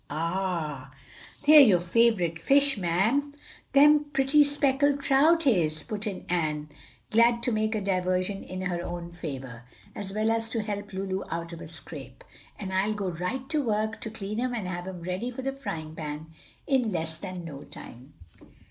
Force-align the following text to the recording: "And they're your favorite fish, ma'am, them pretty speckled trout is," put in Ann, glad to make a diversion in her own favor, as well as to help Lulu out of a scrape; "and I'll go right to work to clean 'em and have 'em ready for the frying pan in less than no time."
"And 0.09 0.87
they're 1.45 1.59
your 1.59 1.79
favorite 1.79 2.39
fish, 2.39 2.75
ma'am, 2.75 3.35
them 3.73 4.05
pretty 4.05 4.43
speckled 4.43 4.99
trout 4.99 5.45
is," 5.45 5.83
put 5.83 6.07
in 6.07 6.25
Ann, 6.27 6.69
glad 7.11 7.43
to 7.43 7.51
make 7.51 7.75
a 7.75 7.81
diversion 7.81 8.43
in 8.43 8.61
her 8.61 8.81
own 8.81 9.11
favor, 9.11 9.61
as 9.93 10.11
well 10.11 10.31
as 10.31 10.49
to 10.49 10.63
help 10.63 10.91
Lulu 10.91 11.21
out 11.29 11.53
of 11.53 11.61
a 11.61 11.67
scrape; 11.67 12.23
"and 12.57 12.73
I'll 12.73 12.95
go 12.95 13.09
right 13.09 13.47
to 13.49 13.63
work 13.63 14.01
to 14.01 14.09
clean 14.09 14.39
'em 14.39 14.55
and 14.55 14.67
have 14.67 14.87
'em 14.87 15.01
ready 15.03 15.29
for 15.29 15.43
the 15.43 15.53
frying 15.53 15.93
pan 15.93 16.31
in 16.65 16.91
less 16.91 17.15
than 17.17 17.45
no 17.45 17.63
time." 17.63 18.13